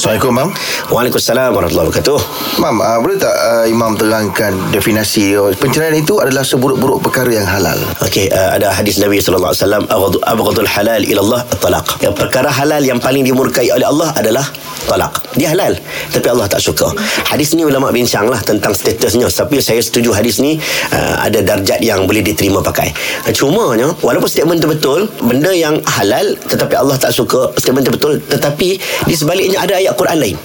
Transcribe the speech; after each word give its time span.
Assalamualaikum, 0.00 0.32
Mam. 0.32 0.50
Waalaikumsalam 0.96 1.52
warahmatullahi 1.52 1.92
wabarakatuh. 1.92 2.18
Mam, 2.56 2.80
uh, 2.80 2.98
boleh 3.04 3.20
tak 3.20 3.36
uh, 3.36 3.68
Imam 3.68 3.92
terangkan 4.00 4.56
definisi 4.72 5.36
uh, 5.36 5.52
penceraian 5.52 5.92
itu 5.92 6.16
adalah 6.16 6.40
seburuk-buruk 6.40 7.04
perkara 7.04 7.28
yang 7.28 7.44
halal? 7.44 7.76
Okey, 8.00 8.32
uh, 8.32 8.56
ada 8.56 8.72
hadis 8.72 8.96
Nabi 8.96 9.20
sallallahu 9.20 9.52
alaihi 9.52 9.60
wasallam 9.60 9.84
abghadul 10.24 10.70
halal 10.72 11.04
ila 11.04 11.20
Allah 11.20 11.40
talaq. 11.52 12.00
Yang 12.00 12.16
perkara 12.16 12.48
halal 12.48 12.80
yang 12.80 12.96
paling 12.96 13.28
dimurkai 13.28 13.68
oleh 13.76 13.84
Allah 13.84 14.08
adalah 14.16 14.48
talak. 14.88 15.20
Dia 15.36 15.52
halal, 15.52 15.76
tapi 16.12 16.26
Allah 16.30 16.46
tak 16.48 16.62
suka. 16.62 16.92
Hadis 17.26 17.52
ni 17.56 17.66
ulama 17.66 17.92
bincanglah 17.92 18.40
tentang 18.44 18.72
statusnya. 18.72 19.28
Tapi 19.30 19.58
saya 19.60 19.80
setuju 19.80 20.12
hadis 20.12 20.38
ni 20.38 20.60
uh, 20.92 21.14
ada 21.20 21.40
darjat 21.40 21.80
yang 21.80 22.04
boleh 22.04 22.20
diterima 22.24 22.60
pakai. 22.60 22.92
Cumanya 23.32 23.92
walaupun 24.04 24.28
statement 24.28 24.62
betul, 24.64 25.08
benda 25.24 25.50
yang 25.52 25.80
halal 25.84 26.36
tetapi 26.46 26.74
Allah 26.76 26.96
tak 27.00 27.12
suka, 27.14 27.52
statement 27.56 27.88
betul, 27.88 28.20
tetapi 28.20 28.76
di 29.08 29.14
sebaliknya 29.16 29.64
ada 29.64 29.80
ayat 29.80 29.96
Quran 29.96 30.18
lain. 30.20 30.36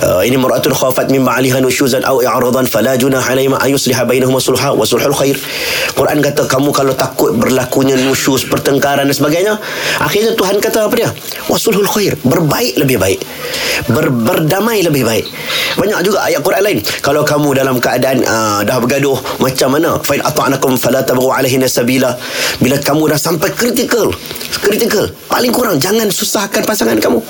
Uh, 0.00 0.24
ini 0.24 0.40
maratul 0.40 0.72
khafat 0.72 1.12
min 1.12 1.20
ba'aliha 1.20 1.60
nusyuzan 1.60 2.00
aw 2.08 2.24
i'radan 2.24 2.64
fala 2.64 2.96
junah 2.96 3.20
alaihim 3.20 3.52
an 3.52 3.68
yusliha 3.68 4.08
bainahum 4.08 4.40
sulha 4.40 4.72
wa 4.72 4.80
sulhul 4.88 5.12
khair. 5.12 5.36
Quran 5.92 6.24
kata 6.24 6.48
kamu 6.48 6.72
kalau 6.72 6.96
takut 6.96 7.36
berlakunya 7.36 8.00
nusyuz, 8.00 8.48
pertengkaran 8.48 9.04
dan 9.04 9.12
sebagainya, 9.12 9.60
akhirnya 10.00 10.32
Tuhan 10.32 10.56
kata 10.56 10.88
apa 10.88 10.94
dia? 10.96 11.10
Wasulhul 11.52 11.84
khair, 11.84 12.16
berbaik 12.24 12.80
lebih 12.80 12.96
baik. 12.96 13.20
Ber, 13.92 14.08
berdamai 14.08 14.80
lebih 14.80 15.04
baik. 15.04 15.28
Banyak 15.76 16.00
juga 16.00 16.24
ayat 16.24 16.40
Quran 16.40 16.62
lain. 16.64 16.78
Kalau 17.04 17.20
kamu 17.20 17.52
dalam 17.60 17.76
keadaan 17.76 18.24
uh, 18.24 18.60
dah 18.64 18.80
bergaduh 18.80 19.20
macam 19.36 19.76
mana? 19.76 20.00
Fa 20.00 20.16
in 20.16 20.22
ata'nakum 20.24 20.80
fala 20.80 21.04
tabghu 21.04 21.28
alaihi 21.28 21.60
sabila. 21.68 22.16
Bila 22.62 22.80
kamu 22.80 23.12
dah 23.12 23.18
sampai 23.20 23.52
kritikal, 23.52 24.08
kritikal, 24.64 25.04
paling 25.28 25.52
kurang 25.52 25.76
jangan 25.76 26.08
susahkan 26.08 26.64
pasangan 26.64 26.96
kamu. 26.96 27.20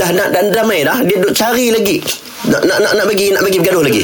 Dah 0.00 0.10
nak 0.16 0.32
dan 0.32 0.48
damai 0.48 0.86
dah, 0.86 1.02
dia 1.04 1.20
duk 1.20 1.34
cari 1.34 1.73
lagi 1.74 1.98
nak 2.44 2.60
nak 2.60 2.76
nak, 2.78 2.92
nak 2.92 3.06
bagi 3.08 3.32
nak 3.32 3.40
bagi 3.40 3.56
bergaduh 3.56 3.80
lagi. 3.80 4.02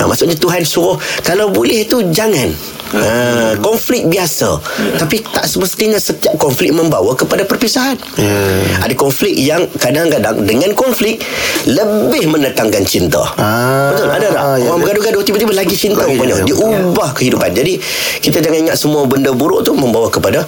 Ha, 0.00 0.08
maksudnya 0.08 0.32
Tuhan 0.34 0.64
suruh 0.64 0.96
kalau 1.20 1.48
boleh 1.48 1.84
tu 1.84 2.00
jangan. 2.08 2.48
Ha, 2.94 3.58
konflik 3.58 4.06
biasa 4.06 4.54
Tapi 4.94 5.18
tak 5.26 5.50
semestinya 5.50 5.98
Setiap 5.98 6.38
konflik 6.38 6.70
membawa 6.70 7.10
Kepada 7.10 7.42
perpisahan 7.42 7.98
Hmm. 8.14 8.62
Ada 8.78 8.94
konflik 8.94 9.34
yang 9.34 9.66
Kadang-kadang 9.74 10.46
Dengan 10.46 10.70
konflik 10.78 11.18
Lebih 11.66 12.30
mendatangkan 12.30 12.86
cinta 12.86 13.18
Ah, 13.34 13.90
Betul 13.90 14.06
ada 14.06 14.28
tak 14.30 14.38
ya, 14.38 14.46
Orang 14.62 14.78
ya. 14.78 14.82
bergaduh-gaduh 14.86 15.22
Tiba-tiba 15.26 15.52
lagi 15.56 15.74
cinta 15.74 16.06
Lagi. 16.06 16.46
Dia 16.46 16.54
ubah 16.54 17.10
kehidupan 17.10 17.50
Jadi 17.50 17.82
Kita 18.22 18.38
jangan 18.38 18.62
ingat 18.62 18.76
Semua 18.78 19.02
benda 19.02 19.34
buruk 19.34 19.66
tu 19.66 19.74
Membawa 19.74 20.06
kepada 20.06 20.46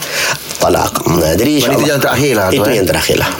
Talak 0.57 0.93
Jadi 0.97 1.07
Maknanya 1.07 1.45
itu 1.47 1.55
insyaAllah. 1.61 1.87
yang 1.87 2.01
terakhir 2.01 2.33
lah 2.33 2.47
tu, 2.49 2.57
Itu 2.57 2.71
eh? 2.71 2.75
yang 2.77 2.87
terakhir 2.89 3.17
lah. 3.21 3.31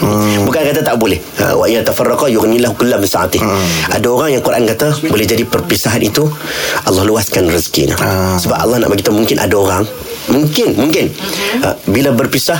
Bukan 0.45 0.61
kata 0.63 0.81
tak 0.81 0.95
boleh. 0.95 1.19
Ha, 1.37 1.43
Wa 1.53 1.65
ya 1.65 1.79
tafarraqa 1.81 2.25
Yughnillahu 2.29 2.73
kullam 2.73 3.01
saatih 3.03 3.41
Ada 3.89 4.07
orang 4.07 4.29
yang 4.31 4.43
Quran 4.43 4.63
kata 4.65 4.87
Boleh 5.05 5.25
jadi 5.25 5.43
perpisahan 5.43 5.99
itu 5.99 6.23
Allah 6.83 7.03
luaskan 7.03 7.49
rezekinya. 7.49 7.97
Ah. 7.99 8.37
Sebab 8.37 8.55
Allah 8.55 8.77
nak 8.79 8.89
bagi 8.89 9.03
tahu 9.03 9.17
Mungkin 9.17 9.37
ada 9.37 9.55
orang 9.55 9.83
Mungkin 10.29 10.77
Mungkin 10.77 11.05
uh, 11.61 11.75
Bila 11.87 12.13
berpisah 12.13 12.59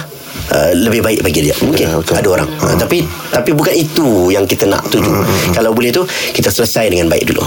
uh, 0.52 0.72
lebih 0.74 1.02
baik 1.02 1.20
bagi 1.22 1.44
dia. 1.44 1.56
Mungkin 1.60 1.86
Ya, 1.88 1.96
betul. 1.96 2.16
ada 2.18 2.28
orang. 2.30 2.50
Uh, 2.60 2.76
tapi 2.76 3.04
tapi 3.30 3.52
bukan 3.54 3.72
itu 3.72 4.32
yang 4.32 4.44
kita 4.44 4.66
nak 4.66 4.84
tuju. 4.90 5.08
Kalau 5.54 5.72
boleh 5.72 5.92
tu 5.92 6.04
kita 6.34 6.50
selesai 6.50 6.90
dengan 6.90 7.08
baik 7.08 7.28
dulu 7.28 7.44